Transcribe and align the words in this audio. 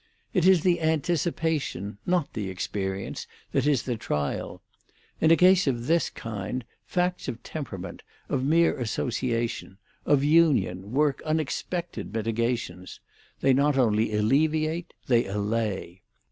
It 0.33 0.47
is 0.47 0.63
the 0.63 0.81
anticipation, 0.81 1.99
not 2.07 2.33
the 2.33 2.49
experience, 2.49 3.27
that 3.51 3.67
is 3.67 3.83
the 3.83 3.95
trial. 3.97 4.63
In 5.19 5.29
a 5.29 5.35
case 5.37 5.67
of 5.67 5.85
this 5.85 6.09
kind, 6.09 6.65
facts 6.87 7.27
of 7.27 7.43
temperament, 7.43 8.01
of 8.27 8.43
mere 8.43 8.75
association, 8.79 9.77
of 10.07 10.23
union, 10.23 10.91
work 10.91 11.21
unexpected 11.23 12.11
mitigations; 12.15 12.99
they 13.41 13.53
not 13.53 13.77
only 13.77 14.11
alleviate, 14.15 14.91
they 15.05 15.27
allay. 15.27 16.01